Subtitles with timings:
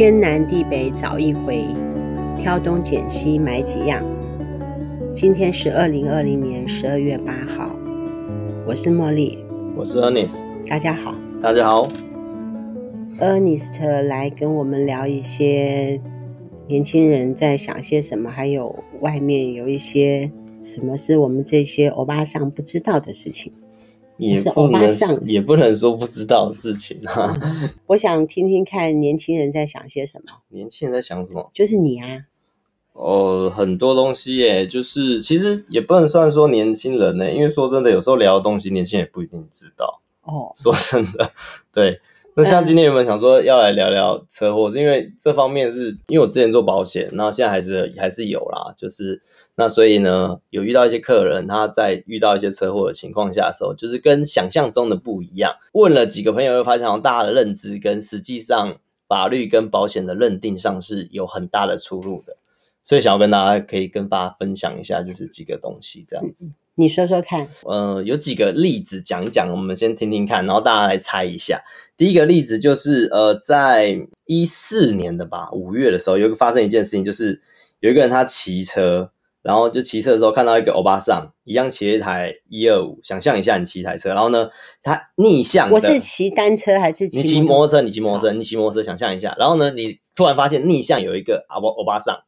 [0.00, 1.62] 天南地北找一回，
[2.38, 4.02] 挑东拣西买几样。
[5.12, 7.76] 今天是二零二零年十二月八号，
[8.66, 9.38] 我是茉莉，
[9.76, 11.86] 我是 Ernest，大家好，大家好。
[13.18, 16.00] Ernest 来跟我们聊一些
[16.66, 23.52] 年轻人在想些什么，还有外面有一些什么是我们这些欧巴桑不知道的事情。
[24.20, 27.72] 也不能也不能说不知道的事情啊。
[27.86, 30.24] 我想听听看年轻人在想些什么。
[30.50, 31.50] 年轻人在想什么？
[31.52, 32.26] 就是你啊。
[32.92, 40.00] 哦，很多东西耶，就是其实也不能算说年轻人呢，因为说真的，有时候聊的东西年轻人也不一定知道。
[40.22, 41.32] 哦，说真的，
[41.72, 42.00] 对。
[42.36, 44.70] 那像今天有没有想说要来聊聊车祸？
[44.70, 49.22] 是因为这方面是因为我之前做保险，然后现在还是还是有啦，就是。
[49.56, 55.54] 那所以呢，有遇到一些客人，他在遇到一些车祸的情况下的时候，就是跟想象中的不一样。
[55.72, 62.38] 问了几个朋友，又发现好像大家的认知跟实际上法律跟保险的认定上是有很大的出入的。
[62.82, 66.54] 所以想要跟大家可以跟大家分享一下，就是几个东西这样子。
[66.80, 67.46] 你说说看。
[67.64, 71.62] 呃，有几个例子讲一讲，我们先听听看，然后大家来猜一下。
[71.96, 77.42] 第一个例子就是呃，在一四年的吧，五月的时候，有个发生一件事情，就是
[77.80, 79.12] 有一个人他骑车。
[79.42, 83.00] 然后就骑车的时候看到一个欧巴桑，一样骑一台一二五。
[83.02, 84.50] 想象一下，你骑一台车，然后呢，
[84.82, 85.70] 他逆向。
[85.70, 87.16] 我是骑单车还是骑？
[87.16, 87.80] 你骑摩托车？
[87.80, 88.34] 你骑摩托车？
[88.34, 88.86] 你骑摩托车？
[88.86, 92.18] 想象一下，然后呢，你突然发现逆向有一个欧欧巴桑，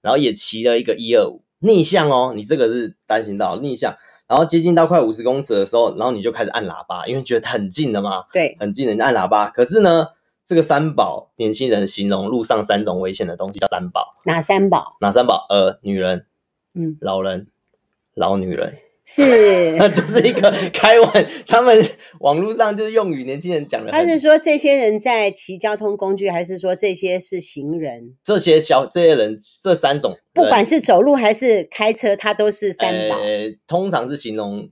[0.00, 3.94] 然后也骑了一个一二五，逆向哦，你这个是单行道逆向，
[4.28, 9.50] 然后接近到快五十公尺的时候，然后你就开始按喇叭，因为觉得很近了嘛，对，很近了，你按喇叭。
[9.50, 10.08] 可是呢，
[10.44, 14.96] 这个三宝，年轻人形容路上三种危险的东西叫三宝，哪三宝？
[15.00, 15.46] 哪三宝？
[15.48, 16.26] 呃，女人。
[16.78, 17.46] 嗯，老人、
[18.12, 18.76] 老女人
[19.06, 21.80] 是， 就是一个开玩，他们
[22.20, 23.92] 网络上就是用语，年轻人讲的。
[23.92, 28.14] 他是说这些人在骑交通工具，还是说这些是行人？
[28.24, 33.16] 这些小这些人，这三种，不管是走路还是开车，他都是三宝。
[33.18, 34.68] 呃，通常是形容。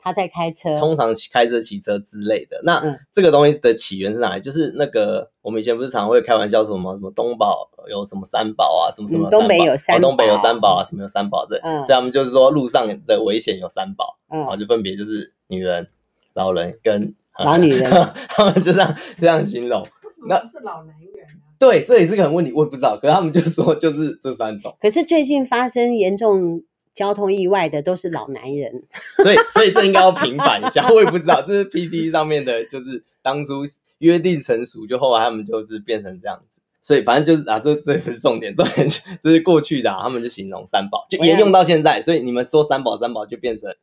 [0.00, 2.60] 他在开车，通常开车、骑车之类的。
[2.62, 4.40] 那、嗯、这个东西的起源是哪里？
[4.40, 11.58] 就是那个我们以前不是常会开玩笑说什么什么东宝有什么三宝啊，什么什么、嗯、东北有三宝、哦，东北有三宝啊，什么有三宝的。
[11.64, 15.88] 嗯，所以他们就是说路上的危险有三宝，嗯，然后就分别就是女人、
[16.34, 17.90] 老人跟 老女人，
[18.30, 19.84] 他们就这样这样形容。
[20.28, 21.34] 那是老男人啊？
[21.58, 22.96] 对，这也是个很问题，我也不知道。
[23.00, 24.76] 可是他们就说就是这三种。
[24.80, 26.62] 可是最近发生严重。
[26.94, 28.84] 交通意外的都是老男人，
[29.22, 30.88] 所以所以这应该要平反一下。
[30.92, 33.62] 我也不知道，这是 P D 上面的，就是当初
[33.98, 36.60] 约定成熟，就后来他们就是变成这样子。
[36.80, 38.88] 所以反正就是啊，这这不是重点，重点
[39.20, 42.00] 就是过去的、啊，他们就形容三宝，就沿用到现在。
[42.00, 43.74] 所以你们说三宝三宝就变成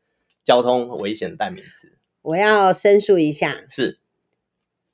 [0.43, 1.93] 交通危险的代名词。
[2.23, 3.99] 我要申诉一下，是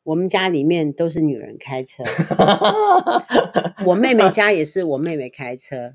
[0.03, 2.03] 我们家里面都是女人开车，
[3.85, 5.93] 我妹妹家也是我妹妹开车。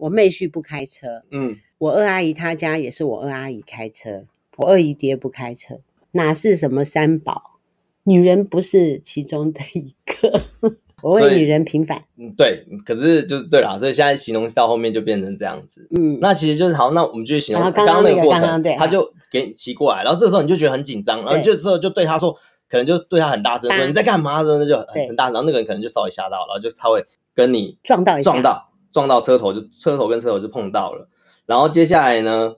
[0.00, 4.24] 我妹婿不开车，嗯，我二阿姨她家也是我二阿姨开车，
[4.56, 5.80] 我二姨爹不开车，
[6.12, 7.58] 哪是什么三宝？
[8.04, 10.40] 女人不是其中的一个，
[11.02, 12.02] 我为女人平反。
[12.16, 22.32] 嗯，对，可是就是对啦，所以现在形容到后面就变成这样子，嗯，那其实就是好，那我们就形容刚刚那个过程，他就给你骑过来，然后这时候你就觉得很紧张，然后就之后就对他说，
[22.70, 24.40] 可能就对他很大声说你在干嘛？
[24.40, 28.69] 那就很很大，然后那个人可能就稍微吓到，然后就稍微跟你撞到一下，撞到。
[28.92, 31.08] 撞到车头就车头跟车头就碰到了，
[31.46, 32.56] 然后接下来呢，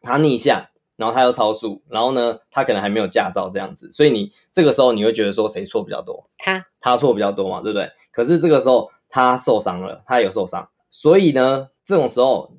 [0.00, 0.66] 他逆向，
[0.96, 6.28] 然后他又超速，然后呢，他可能还没有驾照这样子，所以你这个时候你会觉得说谁错比较多？
[6.38, 7.90] 他他错比较多嘛，对不对？
[8.12, 12.52] 可是这个时候他受伤了，他有受伤，所以呢，这种时候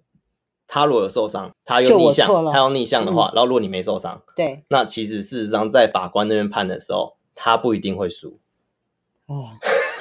[0.68, 8.40] 他如果有受伤，他又逆向，他要逆向的话，嗯，然后如果你没受伤，对，那其实事实上在法官那边判的时候，他不一定会输。
[9.28, 9.52] 哦。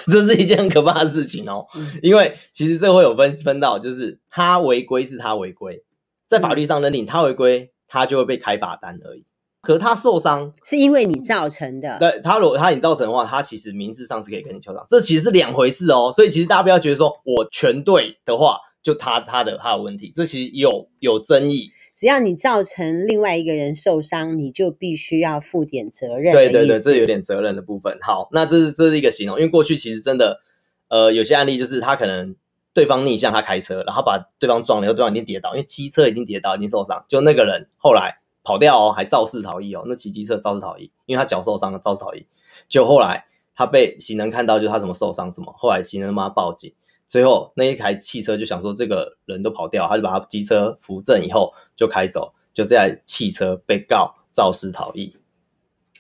[0.10, 1.66] 这是一件很可怕的事情哦，
[2.02, 5.84] 因为其实这会有分分到，就是他违规是他违规，
[6.28, 9.24] 在法律上认定他违规，他就会被开罚单而已。
[9.62, 16.10] 可是他受伤是因为你造成的，对，他如果他你造成的话，他其实民事上是可以跟你求偿，这其实是两回事哦。
[16.14, 21.72] 所以其实大家不要觉得说我全对的话，就他他的他的问题，这其实有有争议。
[21.95, 26.33] 只要你造成另外一个人受伤，你就必须要负点责任。
[26.33, 27.98] 对对对，这有点责任的部分。
[28.01, 30.41] 好，那这是这是一个形容，因为过去其实真的，
[30.89, 32.34] 呃，有些案例就是他可能
[32.72, 42.27] 对方逆向他开车，然后把对方撞了，然后对方已经跌倒，因为骑车已经跌倒，已经受伤，就那个人后来跑掉哦，还肇事逃逸哦，那骑机车肇事逃逸，因为他脚受伤了，肇事逃逸。
[42.69, 46.72] 就后来他被行人看到，就是他什么受伤什么，后来行人帮他报警。
[47.10, 55.16] 最后那一台汽车就想说，这个人都跑掉，他就把他机车扶正以后就开走，就这台汽车被告肇事逃逸。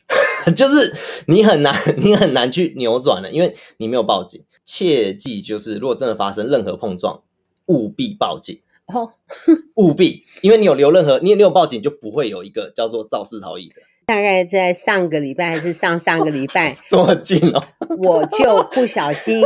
[0.54, 0.94] 就是
[1.26, 4.44] 你很难，你很难去扭转了，因为你没有报警。
[4.64, 7.24] 切记，就是如果真的发生任何碰撞，
[7.66, 9.10] 务必报警哦，
[9.74, 13.82] 务必，因为你有留任何，你你有报警，就不会有一个叫做肇事逃逸的。
[14.06, 17.62] 大概在上个礼拜还是上上个礼拜， 这么近哦，
[17.98, 19.40] 我就不小心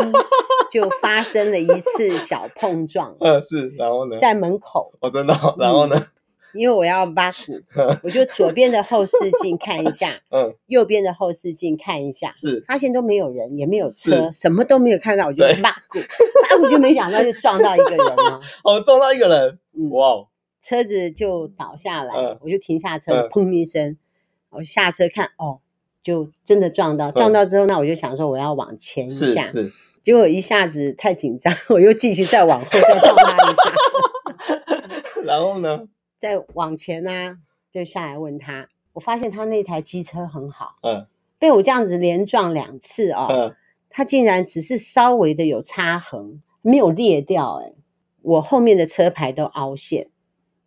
[0.83, 3.17] 就发生了一次 小碰撞。
[3.21, 4.93] 嗯，是，然后呢，在门口。
[5.01, 5.97] 我真的，然后呢？
[5.97, 6.07] 嗯
[6.55, 7.61] 因为我要挖骨，
[8.05, 20.29] 我就左边的后视镜看一下，嗯，右边的后视镜看一下，是发现都没有人，也没有车，什么都没有看到，我就挖骨，挖骨就没想到就撞到一个人了， 哦，撞到一个人，嗯哇，
[20.63, 23.97] 车子就倒下来，我就停下车，砰一声，
[24.51, 25.59] 我下车看，哦，
[26.05, 29.73] 就真的撞到，撞到之后，那我就想说我要往前一下，是，
[30.05, 35.89] 结果一下子太紧张，我又继续再往后再撞他一下， 然后呢？
[36.19, 37.37] 再往前呢、啊，
[37.73, 38.69] 就下来问他。
[38.93, 41.07] 我发现他那台机车很好，嗯，
[41.39, 43.57] 被我这样子连撞两次哦，嗯，
[43.91, 47.73] 他竟然只是稍微的有擦痕，没有裂掉，哎，
[48.23, 50.09] 我后面的车牌都凹陷，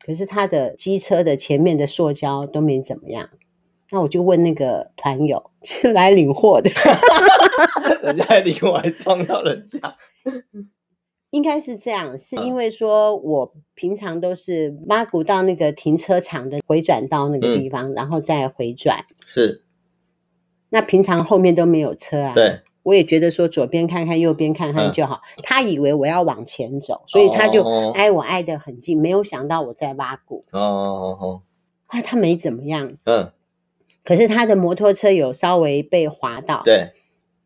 [0.04, 3.30] 可是他的机车的前面的塑胶都没怎么样。
[3.92, 6.69] 那我就问那个团友， 是来领货的，
[8.04, 9.80] 人家还领货还撞到人家。
[11.31, 19.06] 应该是这样，是因为说我平常都是挖骨到那个停车场的回转到那个地方，嗯、然后再回转。
[19.25, 19.66] 是，
[20.69, 22.33] 那平常后面都没有车啊。
[22.33, 25.22] 对，我也觉得说左边看看，右边看看就好。
[25.38, 27.62] 嗯、他以为我要往前走，所以他就
[27.92, 30.45] 挨我挨得很近，哦、没有想到我在挖谷。
[30.51, 31.42] 哦哦哦，
[31.88, 32.95] 啊，他没怎么样。
[33.04, 33.33] 嗯，
[34.07, 36.62] 可是他的摩托车有稍微被划到。
[36.63, 36.92] 对。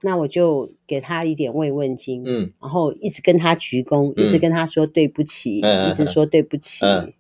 [0.04, 6.86] 那我就给他一点慰问金，嗯，然后一直跟他鞠躬，嗯、一直跟他说对不起，嗯、一直说对不起。
[6.86, 7.14] 嗯、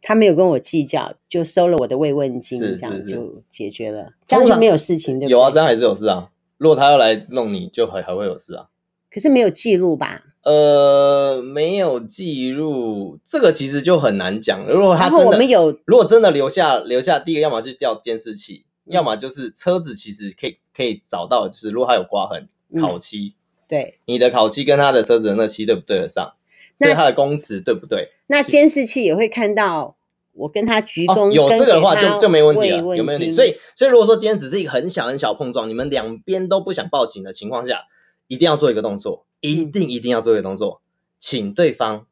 [0.00, 5.32] 他没有跟我计较，就收了我的慰问金，这样就解决了，这样就没有事情，对不对？
[5.32, 6.30] 有啊，这样还是有事啊。
[6.58, 8.66] 如果他要来弄你，就还还会有事啊。
[9.10, 10.22] 可是没有记录吧？
[10.42, 14.66] 呃，没有记录，这个其实就很难讲。
[14.66, 18.66] 如果他真的，我们有，如果真的留下留下，第一个要么就调监视器。
[18.86, 22.48] 要么就是车子其实可以可以找到，就是如果它有刮痕、
[22.80, 23.34] 烤漆，
[23.68, 26.34] 对，你的烤漆跟他的车子的那漆对不对得上？
[26.78, 28.10] 所以它的公词对不对？
[28.26, 29.96] 那监视器也会看到
[30.32, 33.30] 我跟他鞠躬，有这个的话就就没问题了，有没有问题？
[33.30, 37.82] 所以所以如果说今天只是一个很小很小碰撞，你们两边都不想报警的情况下，
[38.26, 40.82] 一定要做一个动作，一定一定要做一个动作，
[41.20, 42.06] 请对方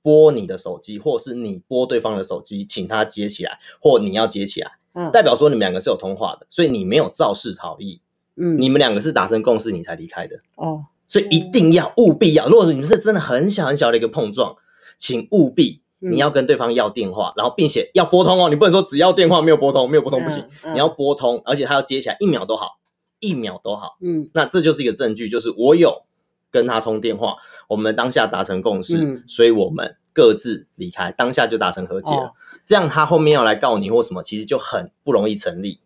[0.00, 4.77] 拨你的手机，或是你拨对方的手机，请他接起来，或你要接起来。
[5.12, 8.00] 代表说你们两个是有通话的，所以你没有肇事逃逸。
[8.40, 10.40] 嗯，你们两个是达成共识，你才离开的。
[10.54, 14.54] 哦，所以一定要务必要，如果说你们是真的很小很小的一个碰撞，
[14.96, 22.78] 请务必你要跟对方要电话，然后并且要拨通哦，你不能说只要电话没有拨通，没有拨通不行，你要拨通，而且他要接起来，一秒都好，
[23.18, 23.96] 一秒都好。
[24.00, 26.04] 嗯，那这就是一个证据，就是我有
[26.52, 32.32] 跟他通电话，我们当下达成共识，所以我们各自离开，当下就达成和解了。
[32.68, 35.80] 这样他后面要来告你或什么，其实就很不容易成立，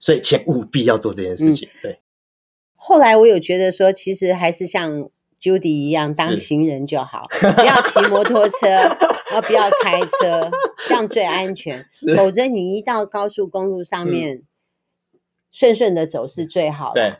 [0.00, 1.68] 所以请务必要做这件事情。
[1.68, 2.00] 嗯、对。
[2.74, 5.08] 后来我有觉得说，其实还是像
[5.40, 10.50] Judy 一样，当行人就好，是 不要骑摩托车，然后不要开车，
[10.88, 11.86] 这样最安全。
[12.16, 14.42] 否则你一到高速公路上面，
[15.52, 17.00] 顺顺的走是最好的。
[17.00, 17.16] 对。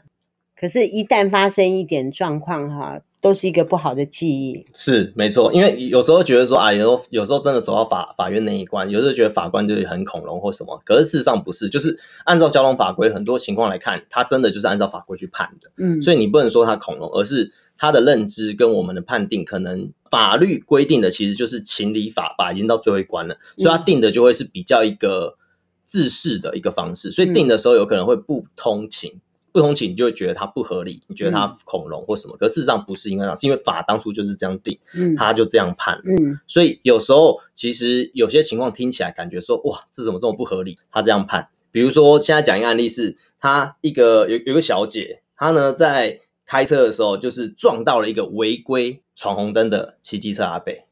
[0.61, 3.01] 可是，一旦发生一点状况，哈。
[3.21, 25.37] 都是一个不好的记忆，是没错，因为有时候觉得说啊，有时候有时候真的走到法法院那一关，有时候觉得法官就是很恐龙或什么，可是事实上不是，就是按照交通法规很多情况来看，他真的就是按照法规去判的，嗯，所以你不能说他恐龙，而是他的认知跟我们的判定，可能法律规定的其实就是情理法法已经到最后一关了，所以他定的就会是比较一个
[25.85, 29.21] 自适的一个方式，所以定的时候有可能会不通情。
[29.59, 40.79] 不通情，你就会觉得它不合理，你觉得它恐龙或什么，嗯、可事实上不是因为这样，是因为法当初就是这样定，嗯，他就这样判，嗯，所以有时候其实有些情况听起来感觉说，哇，这怎么这么不合理？
[40.93, 50.85] 他这样判，比如说现在讲一个案例是，他一个有有个小姐，她呢在开车的时候就是撞到了一个违规闯红灯的骑机车阿贝，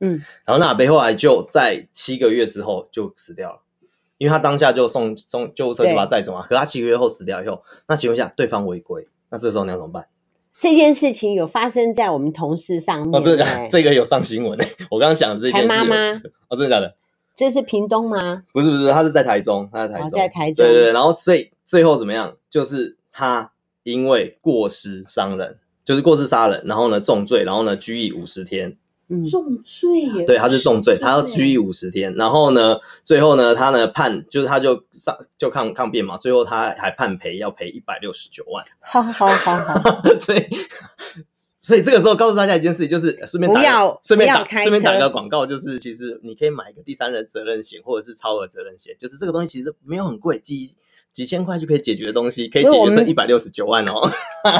[0.00, 3.60] 嗯，然后那阿贝后来就在七个月之后就死掉了。
[4.18, 10.06] 因为他当下就送送救护车就把他载走嘛，可他七个月后死掉以后，那请问一下对方违规，那这时候你要怎么办？
[10.58, 13.14] 这件事情有发生在我们同事上面。
[13.14, 13.68] 哦，真的假的？
[13.68, 14.66] 这个有上新闻诶。
[14.90, 15.68] 我刚刚讲的这件事。
[15.68, 16.12] 台妈妈？
[16.48, 16.94] 哦，真的假的？
[17.34, 18.42] 这是屏东吗？
[18.54, 20.64] 不是不是，他是在台中，他在台中，哦、在台中。
[20.64, 22.34] 对对对，然后最最后怎么样？
[22.48, 28.78] 就是他因为过失伤人，就是过失杀人，然后呢重罪，然后呢拘役五十天，
[29.30, 30.26] 重罪耶？
[30.26, 32.12] 对，他是重罪，他要拘役五十天。
[32.14, 38.64] 然后呢，最后呢，他呢判就是他就上就抗抗辩嘛，最后他还判赔，要赔一百六十九万。
[38.80, 40.44] 好好好好， 所以
[41.60, 50.74] 所以这个时候告诉大家一件事情，就是顺便不要顺便打顺便打个广告，就是其实你可以买一个第三人责任险或者是超额责任险，就是这个东西其实没有很贵，几
[51.12, 54.10] 几千块就可以解决的东西，可以解决这一百六十九万哦。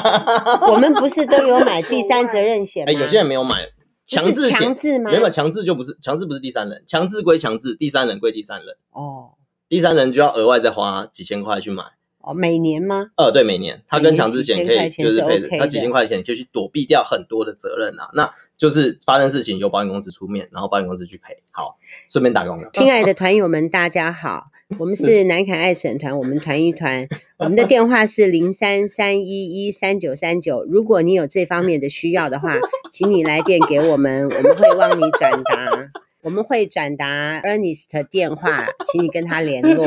[0.70, 2.92] 我们不是都有买第三责任险吗？
[2.92, 3.68] 哎，有些人没有买。
[4.06, 5.10] 强制强制吗？
[5.10, 8.76] 没有强制就不是强制，不是第三人，强制归强制，第三人归第三人。
[8.90, 9.32] 哦，
[9.68, 11.82] 第三人就要额外再花几千块去买。
[12.20, 13.10] 哦，每年吗？
[13.16, 18.10] 呃，对，每年，他跟强制险可以就是配的，他几千块钱可以去躲避掉很多的责任啊。
[18.14, 21.36] 那就是发生事情由保险公司出面，然后保险公司去赔。
[21.52, 22.68] 好，顺便打个广告。
[22.72, 24.50] 亲爱的团友们，大家好。
[24.80, 27.06] 我们是南凯爱审团，我们团一团，
[27.38, 30.64] 我们的电话是零三三一一三九三九。
[30.64, 32.58] 如果你有这方面的需要的话，
[32.90, 35.88] 请你来电给我们，我们会帮你转达，
[36.22, 39.86] 我们会转达 Ernest 电话，请你跟他联络。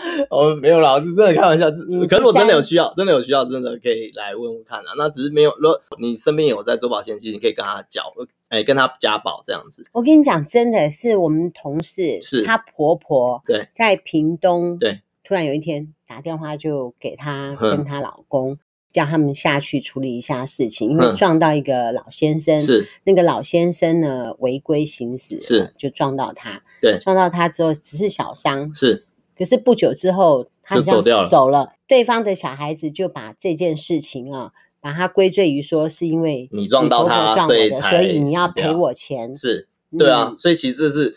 [0.30, 1.70] 哦，没有啦，我是真的开玩笑。
[2.08, 4.92] 可是我真的有需要，真的有需要，真的可以来问问看啊。
[4.96, 8.02] 那只是没有，如果你身边有在做保险，其实你可以跟他交，
[8.48, 9.84] 哎，跟他加保这样子。
[9.92, 18.58] 我跟你讲，真的是我们同事，是她婆婆对，在屏东对，突然有一天打电话就给她跟她老公，
[18.92, 29.06] 叫他们下去处理一下事情，因为撞到一个老先生，是那个老先生呢违规行驶，是就撞到他，对，撞到他之后只是小伤，是。
[29.42, 31.26] 可是不久之后，他就走掉了。
[31.26, 39.34] 走了，对方的小孩子就把这件事情啊，把他归罪于说是因为你撞到他，所以才所以你要赔我钱。
[39.34, 39.66] 是，
[39.98, 41.16] 对啊，嗯、所以其实这是，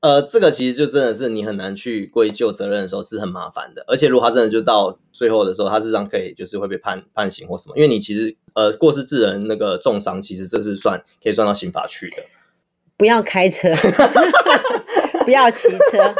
[0.00, 3.82] 呃，这个其实就真的是你很难去归咎责任的时候是很麻烦的。
[3.88, 12.16] 而且如果他真的就到最后的时候，他事实上可以就是会被判判刑或什么，因为你其实呃过失致人那个重伤，其实这是算可以算到刑法去的。
[12.98, 13.70] 不要开车，
[15.24, 16.14] 不要骑车。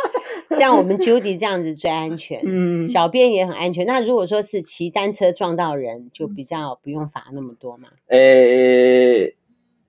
[0.59, 3.87] 像我们 Judy 这样子最安全，嗯，小便也很安全。
[3.87, 7.89] 那如果说是骑单车撞到人，就比较不用罚那么多嘛。
[8.09, 9.37] 诶、欸，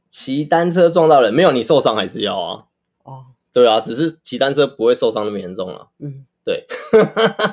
[0.10, 2.66] 骑单车撞到人，没有你受伤还是要啊？
[3.04, 5.90] 哦，对啊，只是骑单车不会受伤那么严重了。
[6.00, 6.66] 嗯，对。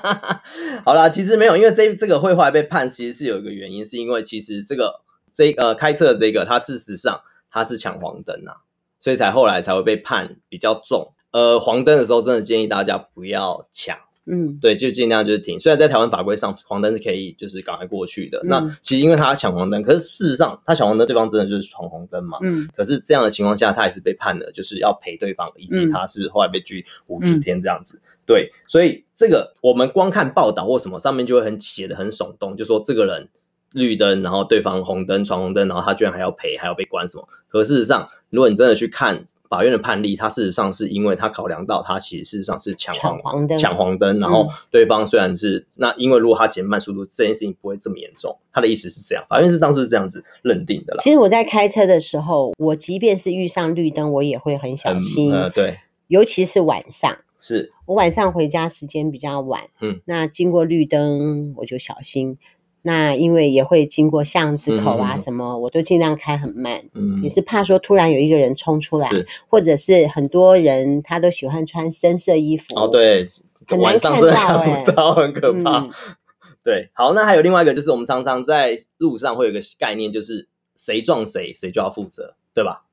[0.84, 5.00] 好啦，其实没有，因为这这个会后来被判，其实是有一个原因，是因为其实这个
[5.34, 8.62] 这呃开车的这个，他事实上他是抢黄灯啊，
[9.00, 11.12] 所以才后来才会被判比较重。
[11.32, 13.96] 呃，黄灯的时候，真的建议大家不要抢，
[14.26, 15.58] 嗯，对，就尽量就是停。
[15.58, 18.38] 虽然在台湾法规上，黄灯是可以就是赶快过去的。
[18.44, 22.68] 嗯、那其实因为他抢黄灯，可是事实上他抢黄灯，对方真的就是闯红灯嘛，嗯。
[22.76, 27.96] 可是这样的情况下，他也是被判了，就是要赔对方，以及他是后来被拘五十天这样子。
[27.96, 33.28] 嗯、对，所以这个我们光看报道或什么上面就会很写的很耸动，就说这个人
[33.72, 37.26] 绿灯，然后对方红灯闯红灯，然后他居然还要赔，还要被关什么？
[37.48, 39.24] 可事实上，如果你真的去看。
[39.52, 48.34] 法院的判例，他事实上是因为他考量到他其实事实上是抢黄抢黄灯，抢黄灯，然后对方虽然是、嗯、那，因为如果他减慢速度，这件事情不会这么严重。
[48.50, 51.00] 他的意思是这样，法院是当初是这样子认定的啦。
[51.02, 55.30] 其实我在开车的时候，我即便是遇上绿灯，我也会很小心。
[55.30, 62.38] 嗯呃、对，尤其是晚上，是我晚上回家时间比较晚，嗯，那经过绿灯我就小心。
[62.82, 73.26] 那因为也会经过巷子口啊，什么、嗯、我都尽量开很慢，嗯，也是怕说突然有一个人冲出来，是或者是很多人他都喜欢穿深色衣服，哦，对，
[73.78, 75.78] 晚上真的看不到，很可怕。
[75.78, 75.90] 嗯、
[76.64, 82.84] 对，好，那还有另外一个就是我们常常在路上会有一个概念，就是谁撞谁谁就要负责，对吧？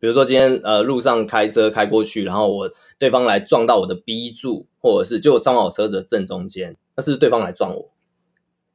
[0.00, 7.91] 比如说今天呃路上开车开过去，然后我对方来撞到我的 B 柱，或者是就撞到我车子的正中间，那是对方来撞我？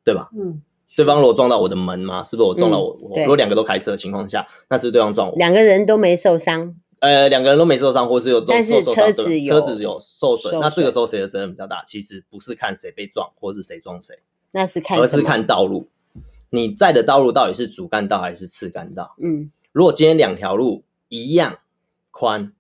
[0.08, 0.30] 对吧？
[0.34, 0.62] 嗯，
[0.96, 2.98] 对方如果撞到我的门嘛，是不是我撞到我？
[3.02, 5.36] 嗯、我如果两个都开车的情况下，那是对方撞我？
[5.36, 6.74] 两个人都没受伤。
[7.00, 10.58] 呃，两个人都没受伤，或是有都受伤，车子有车子有受损。
[10.62, 11.84] 那这个时候谁的责任比较大？
[11.86, 14.18] 其实不是看谁被撞，或是谁撞谁，
[14.54, 15.90] 那是看，而是看道路。
[16.52, 19.14] 你在的道路到底是主干道还是次干道？
[19.22, 21.58] 嗯，如果今天两条路一样
[22.12, 22.54] 宽，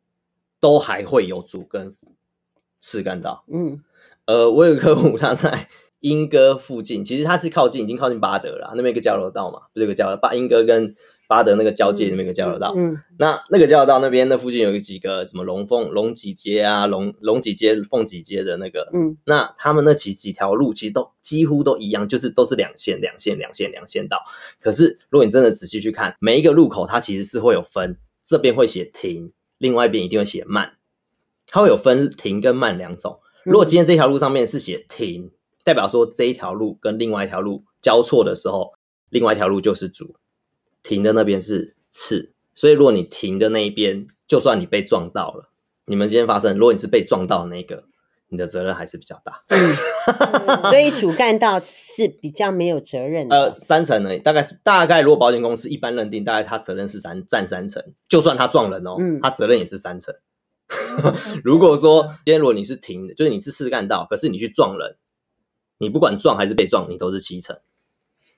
[0.59, 1.95] 都还会有主跟
[2.81, 3.45] 次干道。
[3.47, 3.81] 嗯，
[4.25, 5.69] 呃，我有个客户他在。
[6.01, 8.73] 莺歌附近，其实它是靠近，已经靠近巴德了。
[8.75, 10.95] 那边一个交流道嘛，不是有个交流巴，莺歌跟
[11.27, 12.73] 巴德那个交界那边一个交流道。
[12.77, 18.89] 嗯，嗯那那个交流道那边那附近有几个什么龙凤龙脊街啊，龙龙脊街、凤脊街的那个。
[18.93, 24.19] 嗯，那他们那几几条路其实都几乎都一样，就是都是两线、两线、两线、两线道。
[24.61, 30.73] 可是如果你真的仔细去看，每一个路口它其实是会有分，这边会写停，另外一边一定会写慢，
[31.47, 33.19] 它会有分停跟慢两种。
[33.43, 35.31] 如果今天这条路上面是写停。
[35.67, 38.71] 代表说这一条路跟另外一条路交错的时候，
[39.09, 40.15] 另外一条路就是主，
[40.81, 45.49] 停的那边是次，所以如果你停的那一边，就算你被撞到了，
[45.83, 47.83] 你们今天发生，如果你是被撞到的那个，
[48.29, 49.43] 你的责任还是比较大。
[49.49, 49.75] 嗯、
[50.69, 53.35] 所以主干道是比较没有责任的。
[53.35, 60.15] 呃，三成呢，大概是大概如果保险公司一般认定，大概他责任是三占三成，就算他撞人哦，嗯、他责任也是三成。
[61.43, 64.95] 如果说今天如果你是停的，就是你是次干道，可是你去撞人，
[65.79, 67.57] 你不管撞还是被撞，你都是七成。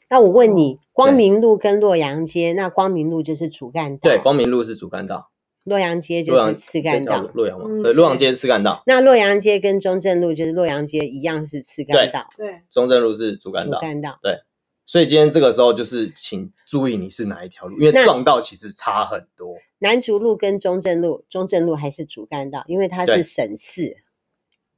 [0.10, 5.30] 那我问你，光明路跟洛阳街，那光明路就是主干道，对，光明路是主干道，
[5.64, 8.82] 洛阳街就是次干道，洛阳嘛，对，洛阳街是次干道。
[8.88, 14.40] 那洛阳街跟中正路就是洛阳街一样是次干道，对，中正路是主干道，主干道，对。
[14.88, 19.54] 所以今天这个时候就是，请注意你是哪一条路，因为撞道其实差很多。
[19.78, 23.98] 南竹路跟中正路，中正路还是主干道，因为它是省市。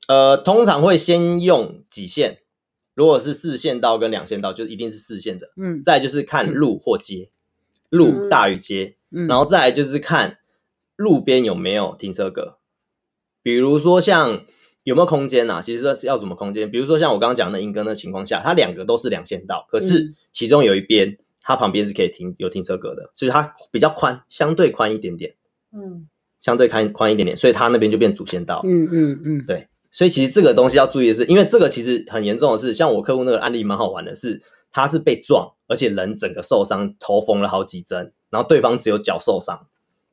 [0.09, 2.39] 呃，通常会先用几线。
[3.01, 5.51] 如果是四线道跟两线道，就一定是四线的。
[5.57, 7.31] 嗯，再就是看路或街，
[7.89, 10.37] 嗯、路大于街，嗯、然后再来就是看
[10.97, 12.59] 路边有没有停车格。
[13.41, 14.45] 比如说像
[14.83, 15.59] 有没有空间啊？
[15.63, 16.69] 其实是要什么空间？
[16.69, 25.33] 比如说像我刚刚讲的莺歌的情况下，它两个都是两线道，可是其中有一边它旁边是可以停有停车格的，所以它比较宽，相对宽一点点。
[25.73, 26.07] 嗯，
[26.39, 28.61] 相对宽宽一点点，所以它那边就变主线道。
[28.63, 29.67] 嗯嗯嗯，对。
[29.91, 39.67] 所以其实这个东西要注意的是，因为这个其实很严重的是，像我客户那个案例蛮好玩的是，他是被撞，而且人整个受伤，头缝了好几针，然后对方只有脚受伤。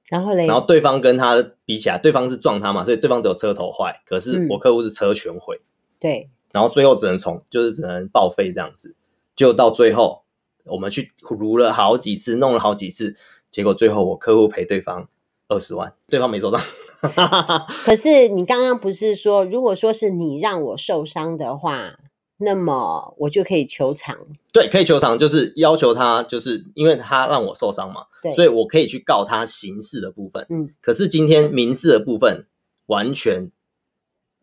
[0.09, 5.61] 然后嘞，然后对方跟他比起来，对方是撞他嘛，所以对方只有车头坏，可是我客户是车全毁。
[6.01, 6.31] 对。
[6.51, 8.97] 然后最后只能从就是只能报废这样子，
[9.37, 10.23] 就到最后
[10.65, 13.15] 我们去撸了好几次，弄了好几次，
[13.51, 15.07] 结果最后我客户赔对方
[15.49, 16.59] 二十万，对方没受伤。
[17.85, 21.99] 可是你刚刚不是说，如果说是你让我受伤的话，
[22.38, 24.17] 那么我就可以求偿？
[24.52, 30.47] 对，可以求偿，就是要求他，就是因为他让我受伤嘛，对，所以我可以去告他刑事的部分。
[30.49, 32.47] 嗯，可是今天民事的部分，
[32.87, 33.50] 完全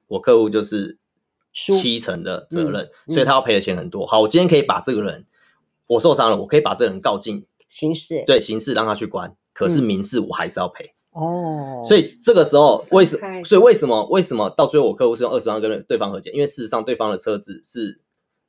[0.08, 0.98] 我客户就是
[1.54, 4.06] 七成的责任，嗯、所以他要赔的钱很多。
[4.06, 5.26] 好，我今天可以把这个人
[5.88, 10.95] 我受伤了，我可以把这个人告进刑事，对，刑事让他去关，可是民事我还是要赔。
[11.16, 13.44] 嗯哦，所以这个时候为什么？
[13.44, 14.06] 所以为什么？
[14.10, 16.30] 为什么到最后我客户是用二十万跟对方和解？
[16.32, 18.02] 因为事实上对方的车子是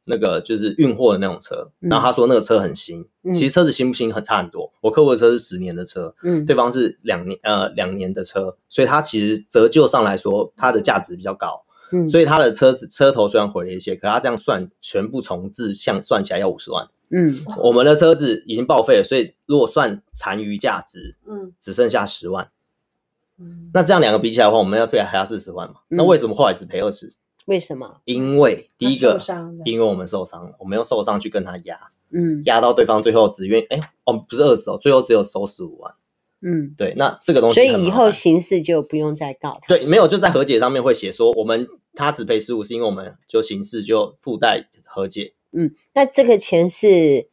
[0.05, 4.73] 那个就是运货的那种车，嗯、然后他说那个车很新，嗯、其实车子新不新很差很多。
[4.81, 22.49] 我客户的车是十年的车，嗯，对方是两年呃两年的车，所以他其实折旧上来说，它的价值比较高，嗯，所以他的车子车头虽然毁了一些，可他这样算全部重置，像算起来要五十万，嗯，我们的车子已经报废了，所以如果算残余价值，嗯，只剩下十万。
[23.73, 25.77] 那这样两个比起来的话，我们要赔还要四十万嘛？
[25.91, 27.15] 嗯、那为什么后来只赔二十？
[27.45, 28.01] 为什么？
[28.05, 29.21] 因为第一个，
[29.65, 31.79] 因为我们受伤了，我们用受伤去跟他压，
[32.11, 35.95] 嗯，压到对方最后只愿意，哎，哦，不是二十哦，最后只有收十五万，
[36.41, 47.29] 嗯，对，那这个东西，所以以后刑事就不用再告他，对，没有就在和解上面会写说，我们他只赔十五，是因为我们就刑事就附带和解，嗯，那这个钱是。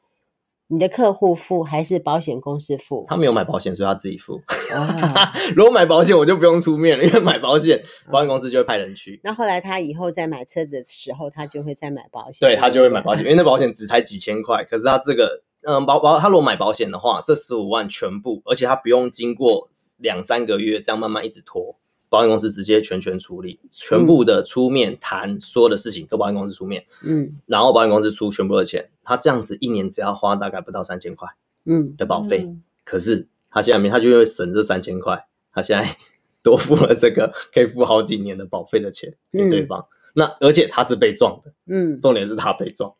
[0.74, 3.06] 你的客户付还是保险公司付？
[3.08, 4.42] 他没有买保险，所以他自己付。
[4.74, 9.22] 啊、 如果买保险，我就不用出面了，因为买保险，保险公司就会派人去。
[9.24, 12.40] 那后来他以后在买车的时候，他就会再买保险。
[12.40, 14.64] 对，他就会买保险，因为那保险只才几千块。
[14.64, 21.76] 可是他这个，嗯，保保他如果买保险的话，这十五万全部，而且他不用经过两三个月这样慢慢一直拖。
[22.14, 31.28] 保险公司直接全权处理，全部的出面谈所有的事情都保险公司出面，嗯，然后保险公司出全部的钱，他这样子一年只要花大概不到三千块，
[31.66, 31.96] 嗯。
[31.98, 35.98] 的保费，嗯、可是他现在没，他就因为省这三千块，他现在
[36.44, 42.94] 多付了这个可以付好几年的保费的钱给对方，嗯、那而且他是被撞的，嗯，重点是他被撞。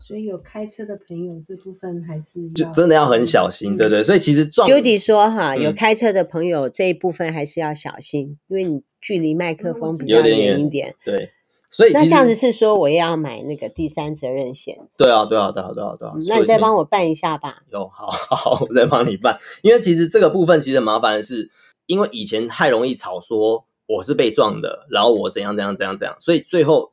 [0.00, 4.02] 所以有开车的朋友这部分还是就真的要很小心，对对。
[4.02, 10.96] 所以其实撞 Judy 说哈，有开车的朋友这一部分还是要小心，因为你距离麦克风比较远一点。
[11.04, 11.30] 对，
[11.70, 14.78] 所以那这样子是说我也要买那个第三责任险。
[14.96, 16.14] 对啊，对啊，对啊，对啊，对啊。
[16.26, 17.62] 那你再帮我办一下吧。
[17.70, 19.38] 有，好好，我再帮你办。
[19.62, 21.50] 因为其实这个部分其实很麻烦的是，
[21.86, 26.92] 因为以前太容易吵说我是被撞的，然后我怎样怎样怎样怎样，所以最后。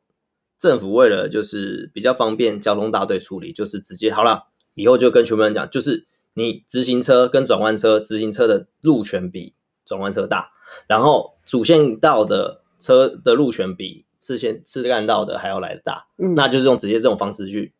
[0.59, 9.53] 政府为了就是比较方便交通大队处理，就是直接好了，以后就跟全部人讲，就是你直行车跟转弯车，直行车的路权比
[9.85, 10.51] 转弯车大，
[10.87, 17.73] 然后主线道的车的路权比次线次干道的还要来的大，嗯，那就是用直接这种方式去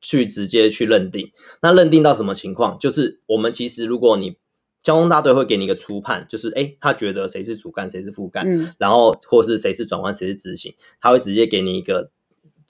[0.00, 2.78] 去直接去认定，那认定到什么情况？
[2.78, 4.36] 就是我们其实如果你
[4.84, 12.12] 交通大队会给你一个初判，就是诶他觉得谁是主干谁是副干，嗯，然后或是谁是转弯谁是直行，他会直接给你一个。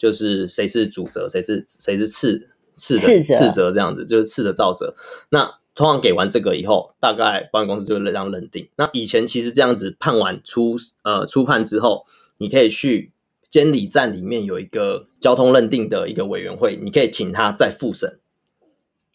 [0.01, 4.95] 就是谁是主责，谁是谁是次次的次责这样子，就是次的造责。
[5.29, 8.67] 那通常给完这个以后，大概保险公司就会这样认定。
[8.77, 12.07] 那以前其实这样子判完初呃初判之后，
[12.39, 13.13] 你可以去
[13.51, 18.19] 监理站里面有一个交通认定的一个委员会，你可以请他再复审。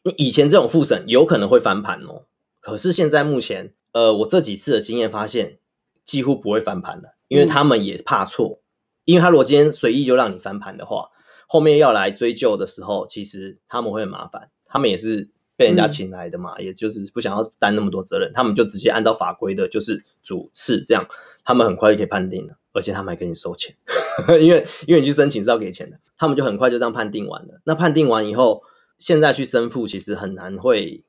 [0.03, 2.25] 你以前这种复审有可能会翻盘哦，
[2.61, 5.57] 可是现在目前呃我这几次的经验发现，
[6.03, 8.64] 几乎不会翻盘了，因为他们也怕错，嗯、
[9.05, 11.09] 因为他如果今天随意就让你翻盘的话，
[11.47, 15.29] 后面要来追究的时候，其实他们会很麻烦，他们也是。
[15.57, 21.07] 被人家请来的嘛，嗯、也就是不想要担那么多责任，他们就直接按照法规的，就是主次这样，
[21.45, 23.73] 他们很快就可以判定了，而且他们还给你收钱，
[24.41, 27.61] 因为因为你去申请是要给钱的，他们就很快就这样判定完了。
[27.63, 28.63] 那判定完以后，
[28.97, 31.05] 现在去申复其实很难会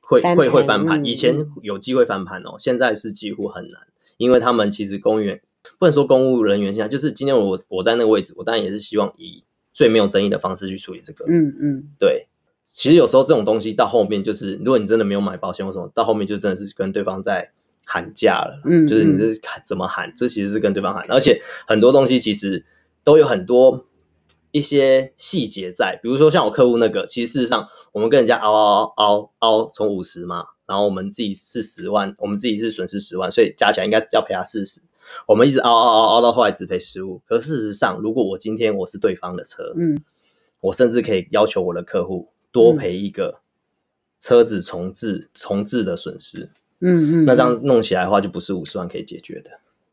[0.00, 3.80] 会会会翻盘，以前有机会翻盘哦，现在是几乎很难，
[4.18, 5.42] 因为他们其实公务员
[5.78, 12.26] 不能说公务人员现在就是今天我我在那个位置，我当然也是希望以最没有争议的方式去处理这个，嗯嗯，对。
[12.64, 17.50] 其实有时候这种东西到后面就是，如果你真的没有买保险或什么，到后面就真的是跟对方在
[17.84, 18.62] 喊价了。
[18.64, 19.32] 嗯，就是你这
[19.64, 21.04] 怎么喊，这其实是跟对方喊。
[21.10, 22.64] 而且很多东西其实
[23.02, 23.86] 都有很多
[24.52, 34.80] 一些细节在，比如说像我客户那个，其实事实上我们跟人家凹凹凹凹从五十嘛，然后我们自己是十万，我们自己是损失十万，所以加起来应该要赔他四十。
[35.26, 37.20] 我们一直凹凹凹凹到后来只赔十五。
[37.26, 40.02] 可事实上，如果我今天我是对方的车，嗯，
[40.60, 42.28] 我甚至可以要求我的客户。
[42.52, 43.42] 多赔一个
[44.18, 49.50] 车子重置重置的损失，嗯嗯，那这样弄起来的话，就不是五十万可以解决的，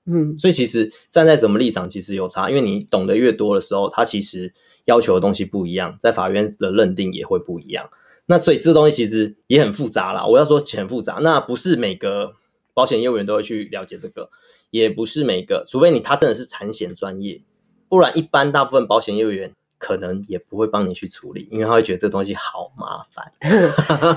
[0.08, 4.51] 嗯，所以其实站在什么立场，其实有差，因为你懂得越多的时候，他其实
[4.86, 7.91] 要求的东西不一样，在法院的认定也会不一样。
[8.25, 10.25] 那所以这东西其实也很复杂啦。
[10.25, 12.34] 我要说很复杂，那不是每个
[12.73, 14.32] 保险业务员都会去了解这个，
[14.69, 17.41] 也不是每个，除非你他真的是产险专业，
[17.88, 19.51] 不然一般大部分保险业务员。
[19.80, 23.32] 可能也不会帮你去处理，因为他会觉得这东西好麻烦。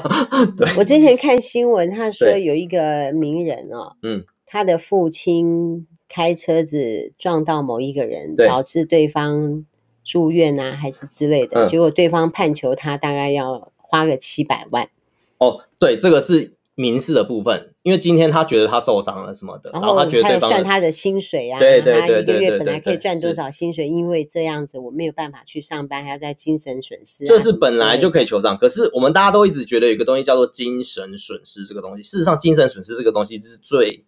[0.57, 9.67] 对，我之前看新闻，他说有一个名人哦，嗯，他的父亲开车子撞到某一个人，导致对方
[10.03, 14.89] 住院啊，还是之类的，嗯、结果对方判求他大概要花个七百万。
[15.37, 16.55] 哦，对，这个是。
[16.81, 28.57] 民事的部分，因为今天他觉得他受伤了什么的，然后他觉得对方算他的薪水啊，对对对，他一个月本来可以赚多少薪水，因为这样子我没有办法去上班，还要在精神损失，这是本来就可以求偿。
[28.57, 34.07] 可是我们大家都一直觉得有一个东西叫做精神损失，这个东西事实上精神损失这个东西是最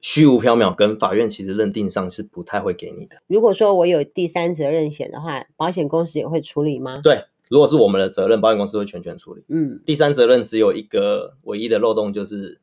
[0.00, 3.16] 虚无缥缈，跟法院其实认定上是不太会给你的。
[3.26, 7.00] 如果说我有第三责任险的话，保险公司也会处理吗？
[7.02, 7.24] 对。
[7.52, 9.44] 如果是我们的责任，保险公司会全权处理。
[9.48, 12.62] 嗯，第三责任只有一个唯一的漏洞，就是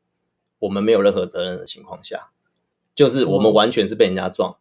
[0.58, 2.32] 我们没有任何责任的情况下，
[2.96, 4.58] 就是我们完全是被人家撞，嗯、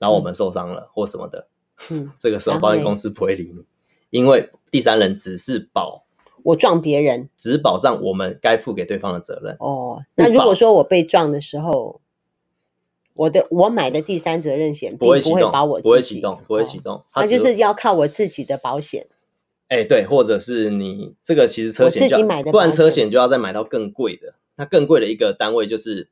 [0.00, 1.46] 然后我们受伤了或什么的，
[1.88, 3.64] 嗯， 这个时候保险公司不会理你，
[4.10, 6.04] 因为第三人只是保
[6.42, 9.56] 我撞别人，只保障我们该付给对方的责任。
[9.60, 12.02] 哦，那如果说我被撞的时候，
[13.14, 15.18] 我的我买的第三责任险不会
[15.50, 19.06] 保我自己，不会启动，不会启动，那就是要靠我自己的保险。
[19.74, 24.34] 哎、欸，对，或者是你这个其实车险就要，不然车险就要再买到更贵的。
[24.54, 26.08] 那更贵的一个单位就是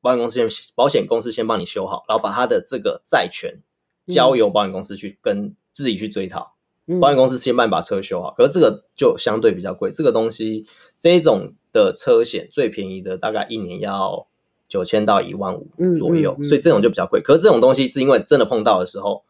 [0.00, 3.58] 保险公司先，保险公司先帮你修好，然后把他的这个债权
[4.06, 6.52] 交由保险公司去跟自己去追讨。
[6.86, 9.90] 嗯、保险公司先帮你把车修好，可是这个就相对比较贵。
[9.90, 10.64] 这个东西
[11.00, 14.28] 这一种的车险最便宜的大概一年要
[14.68, 17.20] 九千到一万五左右，嗯嗯嗯、所以这种就比较贵。
[17.20, 19.24] 可是这种东西是因为真的碰到的时候。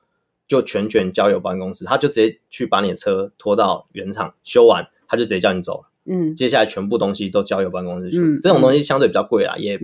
[0.51, 5.89] 就全权交由保险公司，他就直接去把你的车拖到原厂修完，他就直接叫你走了。
[6.07, 8.19] 嗯，接下来全部东西都交由保险公室去。
[8.19, 9.81] 嗯，这种东西相对比较贵啦，嗯、也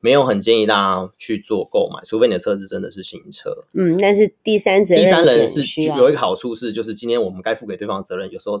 [0.00, 3.64] 没有很建议大家去做购买，除非你的车子真的是新车。
[3.72, 8.56] 嗯，但是第三者，第三人是有一个好处是，就是今天我们该付给对方的责任，有时候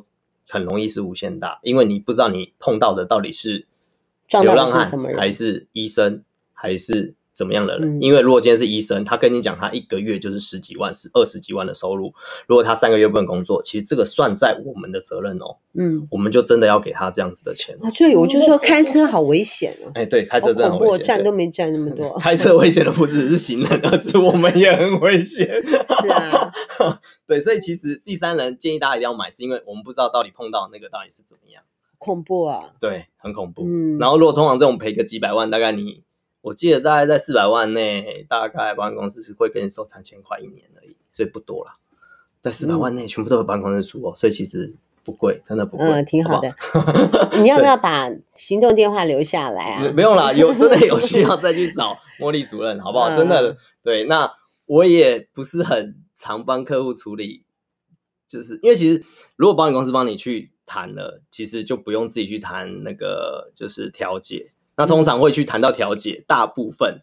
[0.48, 3.66] 很容易是无限大，因为你不知道你碰到的到底是
[4.30, 7.12] 流浪汉还是医生还是。
[7.34, 8.00] 怎么样的人？
[8.00, 12.12] 因为如果今天是医生，他跟你讲他一个月就是十几万、十二十几万的收入，
[12.46, 15.56] 如果他三个月不能工作，其实这个算在我们的责任哦。
[15.74, 17.74] 嗯，我们就真的要给他这样子的钱。
[17.82, 19.90] 啊，所以我就说开车好危险哦。
[19.94, 22.16] 哎，对，开车真的很危险，站都没站那么多。
[22.20, 25.46] 开车危险的不只是行人，而是我们也很危险。
[25.64, 26.52] 是啊，
[27.26, 31.62] 对，所以其实第三人建议大家一定要买，是因为我们不知道到底碰到那个到底是怎么样。
[31.96, 32.74] 恐怖啊！
[32.78, 33.62] 对，很恐怖。
[33.64, 36.02] 嗯，然后如果通常这种赔个几百万，大概你。
[36.42, 41.76] 我记得大概在四百万内，大概保险公司是会给你收三千块一年而已，所以不多啦。
[42.40, 44.74] 在四百万内，全部都有保险公司出哦，所以其实
[45.04, 46.52] 不贵，真的不贵，嗯，挺好的。
[46.58, 46.80] 好
[47.40, 49.92] 你要不要把行动电话留下来啊？
[49.92, 53.14] 不用啦，有 真的有需要再去找茉莉主任，好不好？
[53.16, 54.32] 真的，对，那
[54.66, 57.44] 我也不是很常帮客户处理，
[58.26, 59.04] 就是因为其实
[59.36, 64.52] 如果保险公司帮你去谈了，其实就不用自己去谈那个就是调解。
[64.76, 67.02] 那通常会去谈到调解，嗯、大部分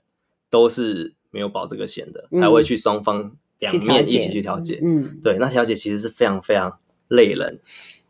[0.50, 4.80] 都是没有保这个险的，嗯、才会去双方两面一起去调解。
[4.82, 7.60] 嗯，对，那调解其实是非常非常累人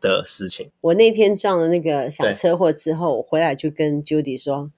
[0.00, 0.70] 的事情。
[0.80, 4.70] 我那天撞了那个小车祸之后，我回来就跟 Judy 说，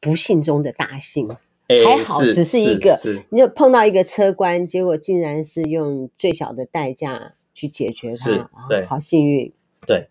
[0.00, 1.28] 不幸中的大幸。
[1.68, 9.52] 还好，只是一个，你就碰到一个车关，结果竟然是用最小的代价去解决它，对，好幸运，
[9.86, 10.08] 对，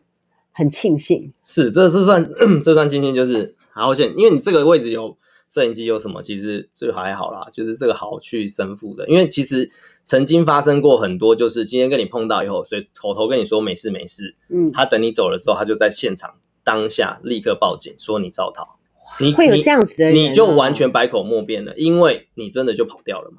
[0.52, 1.34] 很庆幸。
[1.42, 2.30] 是，这这算
[2.64, 5.18] 这算今天就是好险，因为你这个位置有
[5.50, 9.70] 摄影机，有什么其实最还好啦，就是这个好去申复的，因为其实
[10.04, 18.78] 曾经发生过很多，就是今天跟你碰到以后，所以口头跟你说没事没事，嗯，他等你走的时候，他就在现场当下立刻报警说你造逃。
[19.20, 23.38] 你会有这样子的人，你就完全百口莫辩了，因为你真的就跑掉了嘛，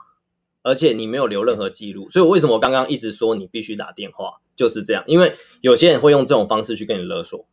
[0.63, 7.47] 而且你没有留任何记录，所以为什么我刚刚一直说你必须打电话，就是这样，因为有些人会用这种方式去跟你勒索。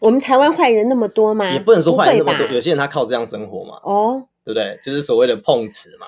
[0.00, 1.50] 我们台湾坏人那么多吗？
[1.50, 4.78] 也不能说坏人那么多，有些人他靠这样生活嘛，哦，对不对？
[4.84, 6.06] 就是所谓的碰瓷嘛，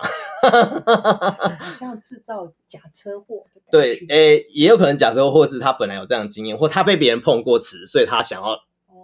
[1.79, 3.44] 像制造假车祸。
[3.70, 8.53] 对，诶，也有可能假车祸，或是他本来有这样的经验，或他被别人碰过瓷，所以他想要，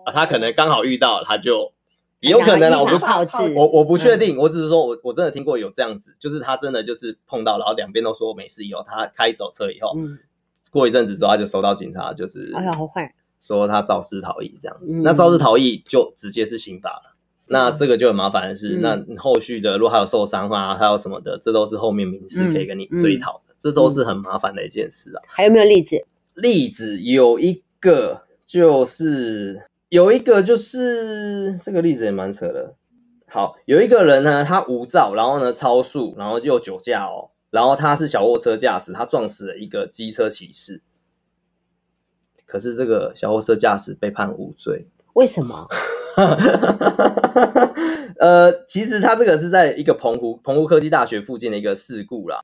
[0.05, 1.73] 啊，他可能刚好遇到，他就。
[2.21, 3.19] 也有可能啦，我不怕，
[3.55, 9.95] 我我不确定，我只是说我我真的听过有这样子，就是他真的就是碰到，然后两边都说没事以后，他开走车以后，
[10.73, 13.15] 过一阵子之后他就收到警察，就是哎呀好坏，
[13.47, 17.15] 说他肇事逃逸这样子，那肇事逃逸就直接是刑法了，
[17.47, 25.23] 那这个就很麻烦的是，那后续的如果还有受伤啊，还有什么的，这都是后面民事可以跟你追讨的，这都是很麻烦的一件事啊。
[25.29, 26.05] 还有没有例子？
[26.35, 29.63] 例子有一个就是。
[29.89, 32.75] 有一个就是这个例子也蛮扯的。
[33.29, 40.83] 好，有一个人呢，他无照，然后呢超速，然后又酒驾哦，然后他是小货车驾驶，他撞死了一个机车骑士。
[42.47, 45.69] 可是这个小货车驾驶被判无罪，为什么？
[48.19, 52.41] 呃，其实他这个是在一个澎湖澎湖科技大学附近的一个事故啦。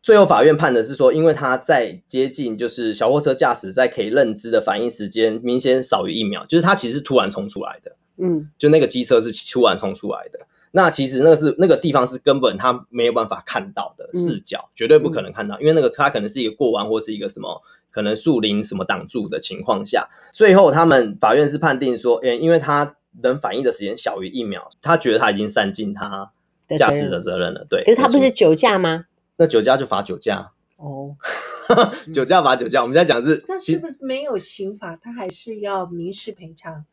[0.00, 10.40] 最后法院判的是说，因为他在接近，就是小货车驾驶在可以认知的反应时间明显少于一秒，就是他其实是突然冲出来的，嗯，就那个机车是突然冲出来的。
[10.72, 17.62] 那其实那个是那个地方是根本他没有办法看到的视角，嗯、绝对不可能看到，因为那个他可能是一个过弯或是一个什么
[17.94, 26.32] 可能树林什么挡住的情况下，最后他们法院是判定说，诶，因为他能反应的时间小于一秒，他觉得他已经散尽他
[26.76, 27.84] 驾驶的责任了，对。
[27.84, 29.04] 可是他不是酒驾吗？
[29.36, 31.14] 那酒驾就罚酒驾哦，
[32.12, 32.82] 酒驾罚酒驾。
[32.82, 36.84] 我们现在讲是，这是不是没有刑法，他还是要民事赔偿？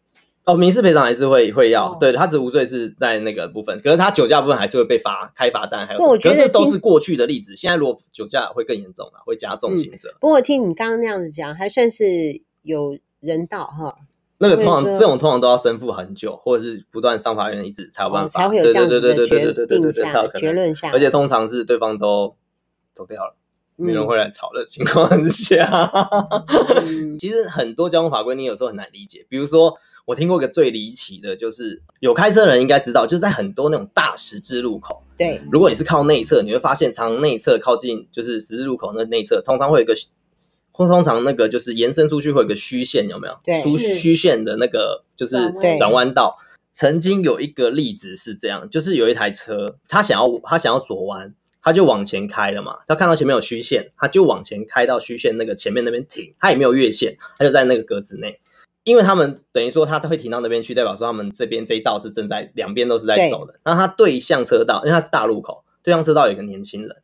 [0.43, 7.55] 哦，民事赔偿还是会会要，对他只无罪是在那个部分，可是他酒驾部分还是会被罚开罚单，还有，可是这都是过去的例子。
[7.55, 10.15] 现在如果酒驾会更严重了，会加重刑责。
[10.19, 13.95] 不过听你刚刚那样子讲，还算是有人道哈。
[14.39, 19.93] 那个通常这种通常都要身负很久，或者是不断上法院一直才有办法才会有这样的决定
[20.73, 22.35] 下，而且通常是对方都
[22.95, 23.35] 走掉了，
[23.75, 25.91] 没人会来吵的情况 下，
[27.19, 29.77] 其实很多交通法规你有时候很难理解，比如说。
[30.05, 39.93] 我听过一个最离奇的，就是有开车的人应该知道，就是在很多那种大十字路口，对，如果你是靠内侧，你会发现常内侧靠近就是十字路口那内侧，通常会有一个。
[40.73, 43.37] 通通常那个就是延伸出去会有个虚线，有没有？
[43.43, 45.37] 对，虚虚线的那个就是
[45.77, 46.39] 转弯道。
[46.71, 52.77] 曾经有一个例子是这样，就是有一台车，他想要他想要左弯，他就往前开了嘛。
[52.87, 58.39] 他看到前面有虚线，他就往前开到虚线那个前面那边停，他也没有越线，他就在那个格子内。
[58.83, 63.59] 因为他们等于说他都会停到那边去，代表说他们这边这一道是正在两边都是在走的。
[63.63, 66.97] 那他对向车道，因为他是大路口，对向车道有一个年轻人。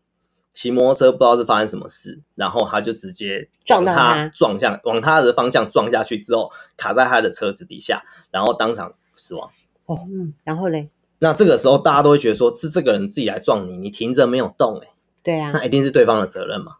[0.54, 9.48] 骑摩托车不知道是发生什么事，然后他就直接撞到他，撞向往他的方向撞下去之后，卡在他的车子底下，然后当场死亡。
[9.86, 10.90] 哦，嗯，然后嘞？
[11.20, 14.88] 那这个时候大家都会觉得说，是这个人自己来撞你，你停着没有动，哎，
[15.24, 16.78] 对啊，那一定是对方的责任嘛。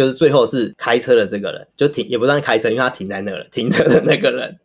[0.00, 4.58] 就是最后是开车的这个人就停，也不算开车，因为他停在那了，停车的那个人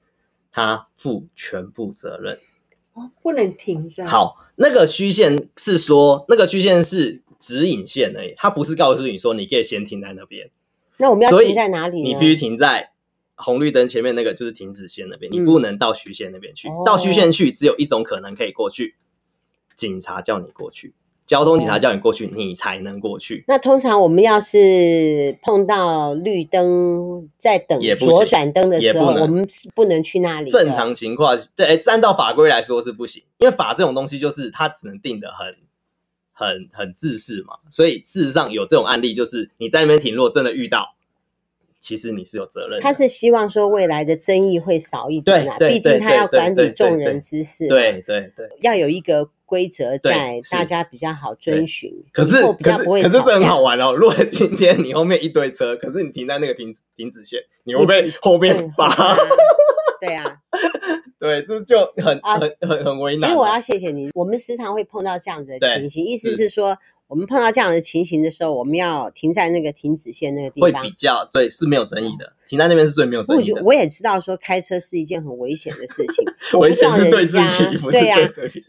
[0.51, 2.39] 他负全部责任。
[2.93, 4.05] 哦，不能停在。
[4.05, 7.21] 好，那个虚线是说，那个虚线是。
[7.37, 10.49] 指引线而已，他不是告诉你说你可以先停在那边。
[10.97, 12.01] 那我们要停在哪里？
[12.01, 12.91] 你必须停在
[13.35, 16.69] 红绿灯前面那个就是停止线那边，嗯、你不能到虚线那边去。
[16.69, 18.95] 哦、到虚线去只有一种可能可以过去，
[19.75, 23.43] 警察叫你过去，交通警察叫你过去，哦、你才能过去。
[23.47, 30.49] 那通常我们要是碰到绿灯在等左转灯的时候，我们是不能去那里。
[30.49, 35.55] 正常情况，对，按照法规来说是不行，因为法这种东西就是它只能定的很。
[36.37, 40.94] 很很自私嘛，所以事实上有这种案例，就是你在那边停，如果真的遇到，
[41.85, 42.81] 其实你是有责任。
[42.81, 51.93] 他是希望说未来的争议会少一点啊，毕竟他要管理众人之事，对对对，要有一个规则在，大家比较好遵循。
[52.11, 58.89] 可是可是可是这很好玩哦，如果今天你后面一堆车，可是你停在那个停止停止线，你会被后面扒。
[60.01, 60.37] 对啊，
[61.19, 63.29] 对，这就很很很很为难。
[63.29, 66.75] 其实我要谢谢你，我们时常会碰到这样子的情形，意思是说。
[67.07, 72.33] 我们碰到这样的情形的时候，我们要停在那个停止线那个地方，会比较对，是没有争议的。
[72.47, 73.61] 停在那边是最没有争议的。
[73.61, 76.25] 我我也知道说开车是一件很危险的事情，
[76.59, 78.17] 危险是对自己，不是对呀，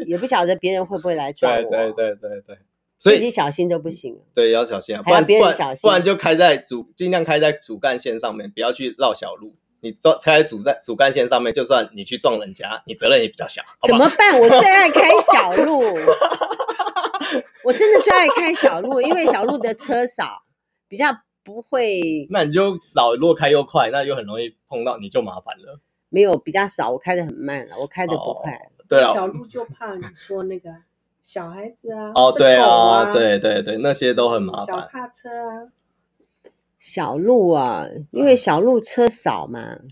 [0.07, 1.63] 也不晓得别人会不会来撞我。
[1.71, 2.59] 对对对对对，
[2.99, 4.19] 所以自己小心都不行。
[4.35, 9.55] 对，要小心啊，不然别人小心，不然就开在主，尽量开在主干线上面，不要去绕小路。
[9.81, 13.63] 你撞开在主在主干线上面，就算你去撞人家，你责任也比较小。
[13.87, 14.41] 怎么办？
[14.41, 15.83] 我最爱开小路。
[17.65, 20.43] 我真的最爱开小路，因为小路的车少，
[20.89, 21.07] 比较
[21.43, 22.27] 不会。
[22.31, 25.81] 那你就少，如果开又快，那就很容易碰到，你就麻烦了。
[26.09, 28.53] 没有比较少，我开的很慢了，我开的不快。
[28.53, 30.71] 哦、对啊，小路就怕你说那个
[31.21, 34.67] 小孩子啊，哦，对啊，对对对，那些都很麻烦。
[34.67, 35.69] 脚踏车啊，
[36.79, 39.61] 小路啊，因为小路车少嘛。
[39.61, 39.91] 嗯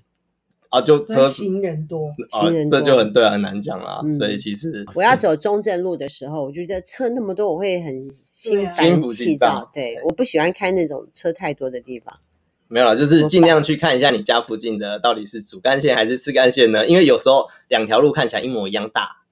[0.75, 4.03] 啊，就车行人多，行人多，这就很对啊，很难讲啦。
[4.19, 9.71] 所以其实我要走中正路的时候，我觉得车那么多，我会很心烦气躁。
[9.73, 12.19] 对，我不喜欢开那种车太多的地方。
[12.67, 16.85] 没有啦，就是尽量去看一下你家附近的到底是主干线还是次干线呢？
[16.89, 19.23] 因为有时候两条路看起来一模一样大，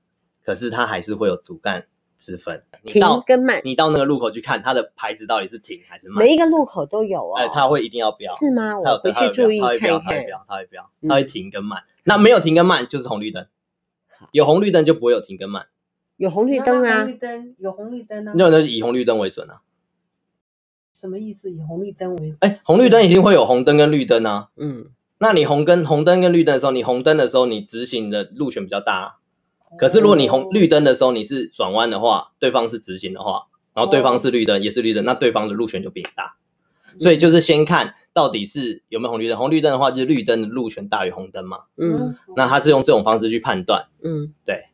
[0.44, 1.86] 可是它还是会有主干。
[2.22, 6.24] 之分，停跟慢，你到那个路口去看，它的牌子到底是停还是慢？
[6.24, 7.42] 每一个路口都有啊。
[7.42, 8.78] 哎，它会一定要标，是吗？
[8.78, 10.00] 我回去注意看看。
[10.00, 11.82] 它会标，它会标，它会停跟慢。
[12.04, 13.44] 那没有停跟慢就是红绿灯，
[14.30, 15.66] 有红绿灯就不会有停跟慢。
[16.16, 18.32] 有红绿灯啊，红绿灯有红绿灯啊。
[18.36, 19.62] 那那是以红绿灯为准啊。
[20.94, 21.50] 什么意思？
[21.50, 22.36] 以红绿灯为？
[22.38, 24.50] 哎，红绿灯一定会有红灯跟绿灯啊。
[24.56, 24.86] 嗯，
[25.18, 29.18] 那你红跟红灯跟绿灯的时候，你红灯的时候，你直行的路权比较大。
[29.78, 36.36] 可是如果你红绿灯的时候你是转弯的话，对方是直行的话，然后对方是绿灯也是绿灯，那对方的路权就比你大。
[36.98, 41.60] 所以就是先看到底是有没有红绿灯，红绿灯的话就是绿灯的路权大于红灯嘛。
[41.78, 43.86] 嗯，那他是用这种方式去判断。
[44.04, 44.64] 嗯，对。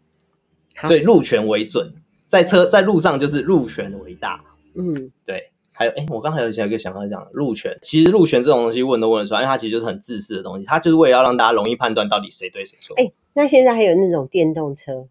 [0.82, 1.94] 所以路权为准，
[2.26, 4.44] 在车在路上就是路权为大。
[4.74, 5.52] 嗯，对。
[5.72, 12.96] 还有，哎，我刚才有想一个想法讲路权，其实路权这种东西问都问得出来，因为它其实就是很自私的东西，它就是为了要让大家容易判断到底谁对谁错。
[12.98, 13.12] 哎。
[13.38, 15.06] 那现在还有那种电动车，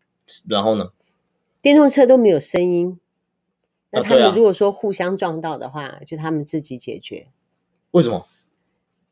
[0.50, 0.92] 然后呢？
[1.62, 3.00] 电动车都没有声音，
[3.90, 7.28] 那他们如果说互相撞到的话，啊啊、就他们自己解决。
[7.92, 8.26] 为什么？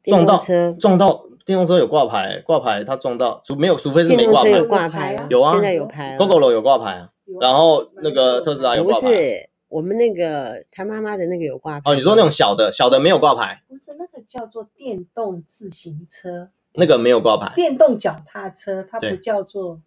[0.03, 4.49] 撞到车撞到电动车有挂牌，挂牌他撞到除没有，除非是没挂牌。
[4.49, 6.17] 有挂牌啊，有啊，现在有牌。
[6.17, 8.99] Gogoro 有挂牌啊，然后那个特斯拉有挂牌。
[8.99, 11.89] 不是，我们那个他妈妈的那个有挂牌。
[11.89, 13.63] 哦，你说那种小的，小的没有挂牌。
[13.69, 16.49] 不是，那个叫做电动自行车。
[16.77, 19.79] 那个没有挂牌，电动脚踏车它不叫做，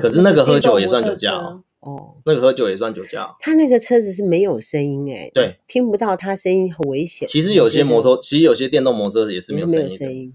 [0.00, 1.32] 可是那个喝酒也算酒驾
[1.80, 2.16] 哦。
[2.24, 3.36] 那个喝酒也算酒驾。
[3.40, 7.28] 他那个车子是没有声音哎，对，听不到他声音很危险。
[7.28, 10.34] 其实有些摩托，其实有些电动摩托车也是没有声音。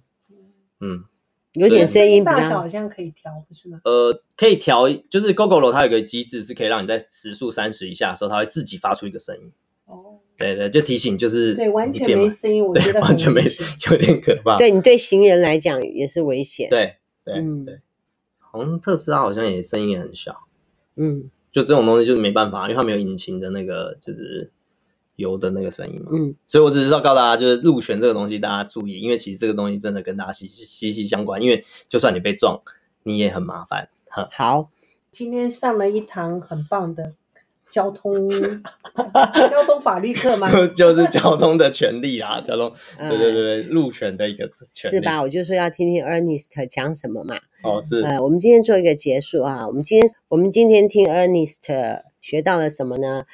[0.80, 1.04] 嗯，
[1.54, 3.82] 有点声音，大小好像可以调，不是吗？
[3.84, 9.52] 呃，可以调，就是 Gogoro 它有个机制是可以让你在时速三十以下的时候，它会自己发出一个声音。
[10.40, 13.42] 对对，就提醒，就是对，完全没声音，我觉得完全没，
[13.92, 14.58] 有点可怕。
[14.58, 16.70] 对你对行人来讲也是危险。
[16.70, 17.80] 对对对，
[18.38, 20.36] 好像特斯拉好像也声音也很小。
[20.96, 24.50] 嗯，就这种东西就是没办法，因为它没有引擎的那个就是
[25.18, 26.10] 油的那个声音嘛。
[26.14, 31.42] 嗯，所以我只是要告诉大家，就是路权这个东西大家注意，因为其实这个东西真的跟大家息息息息相关。
[31.42, 32.62] 因为就算你被撞，
[33.04, 33.90] 你也很麻烦。
[34.32, 34.70] 好，
[35.12, 37.14] 今天上了一堂很棒的。
[37.70, 38.30] 交通，
[39.50, 40.50] 交通法律课吗？
[40.76, 44.96] 就是交通的权利啊，交通，对对对对，路权的一个权利。
[44.96, 45.22] 是吧？
[45.22, 47.36] 我就说要听听 Ernest 讲什么嘛。
[47.64, 48.02] 哦，是。
[48.02, 49.68] 呃，我们今天做一个结束啊。
[49.68, 53.26] 我们今天，我们今天听 Ernest 学到了什么呢？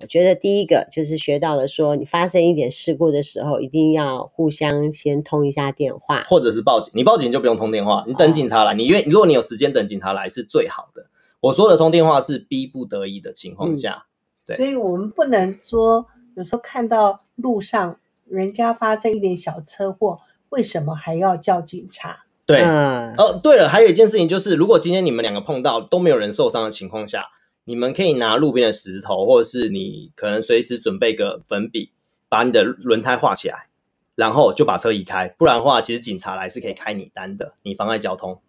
[0.00, 6.92] 我觉得第一个就是学到了说，你发生一点事故的时候，一定要互相先通一下电话，或者是报警。
[6.96, 8.72] 你报警就不用通电话，你等警察来。
[8.72, 11.06] 哦、你愿，如果你有时间等警察来，是最好的。
[11.44, 14.08] 我说的通电话是逼不得已的情况下，嗯、
[14.46, 22.24] 对，所以我们不能说有时候看到路上人家发生一点小车祸，为什么还要叫警察？
[22.46, 27.26] 对，嗯、哦，对了，还有一件事情就是，如果今天你们两个碰到都没有人受伤的情况下，
[27.64, 31.92] 你们可以拿路边的石头，或者是你可能随时准备个粉笔，
[32.30, 33.66] 把你的轮胎画起来，
[34.14, 35.28] 然后就把车移开。
[35.36, 38.40] 不然的话，其实警察来是可以开你单的，你妨碍交通。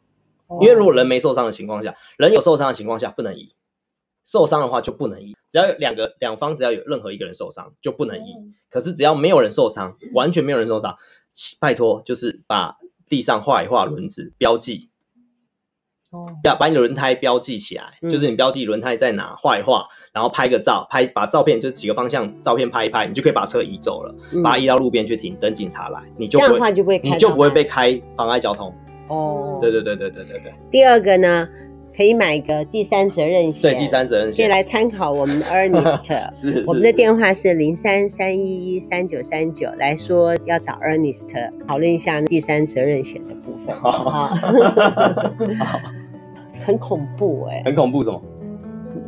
[0.62, 3.54] 因为如果人没受伤的情况下，人有受伤的情况下不能移，
[4.24, 5.36] 受伤的话就不能移。
[5.50, 8.36] 只要有两个两方，只要有任何一个人受伤就不能移。
[8.70, 10.98] 可是只要没有人受伤，完全没有人受伤，
[11.60, 12.78] 拜托，就是把
[13.08, 14.89] 地上画一画轮子，标记。
[16.12, 28.74] 哦，要把你的轮胎标记起来，嗯、就是你标记轮胎在哪，画一画，然后拍个照，拍把照片就是几个方向照片拍一拍，你就可以把车移走了，嗯、把它移到路边去停，等警察来，你就不会你就不会被开妨碍交通。
[29.08, 30.53] 哦，对对对对对对对。
[30.70, 31.47] 第二个呢？
[31.97, 36.34] 可以买个第三责任险，对，第三责任险，可以来参考我们的 Ernest。
[36.34, 41.30] 是，是，我们的电话是零三三一一三九三九，来说要找 Ernest
[41.66, 43.74] 讨论一下第三责任险的部分。
[43.74, 44.36] 好，好，
[46.66, 48.22] 很恐怖哎、欸，很恐怖什么？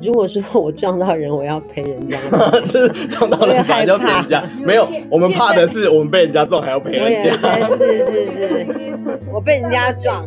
[0.02, 2.18] 如果说我撞到人，我要赔人家，
[2.68, 4.43] 这是撞到人还要赔人家？
[4.64, 7.32] 没有，我们怕的是我们被人家撞还要赔人家。
[7.76, 8.68] 是是 是，
[9.34, 10.26] 我被人家撞。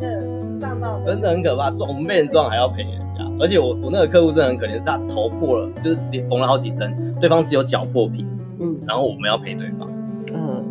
[1.05, 8.27] 真的很可怕，撞我们被人撞还要赔人家，而且我我那个客户真的很可怜，是他头破了，就是连缝了好几层，对方只有脚破皮，
[8.61, 9.91] 嗯，然后我们要赔对方，
[10.33, 10.65] 嗯，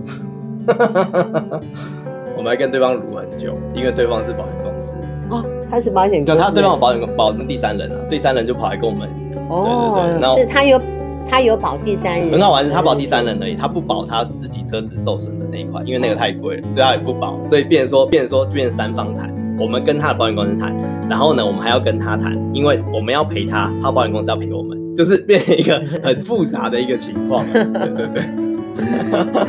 [2.37, 4.93] 我们还跟对方撸很久，因为对方是保险公司，
[5.29, 9.09] 哦，他是保险公司，对，他对方有保险保第三人啊，第三人就跑来跟我们，
[9.49, 10.81] 哦，对对对，然后是他有
[11.29, 19.29] 他有保第三人，很好玩是，他保第三人而已，他不保他自己车子受损的那一块，因为那个太贵了，所以他也不保，所以变成说变成说变成三方谈。
[19.59, 20.73] 我们跟他的保险公司谈，
[21.09, 27.43] 然后呢，我们还要跟他谈，因为我们要赔他，他保险公司要赔我们，就是变成一个很复杂的一个情况。
[27.51, 28.23] 对对对。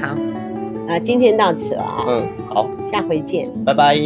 [0.03, 0.17] 好，
[0.89, 2.05] 呃，今天到此了啊。
[2.09, 3.97] 嗯，好，下回见，拜拜，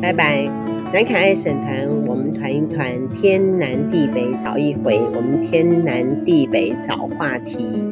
[0.00, 0.59] 拜拜。
[0.92, 7.84] 南卡爱审团，我们团一团，天南地北找一回，我们天南地北找话题，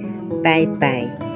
[0.42, 1.27] 拜拜。